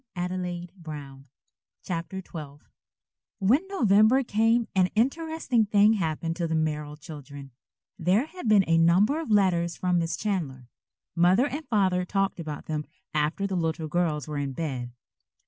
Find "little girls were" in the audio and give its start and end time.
13.55-14.39